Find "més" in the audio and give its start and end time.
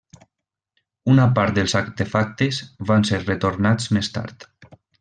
3.99-4.11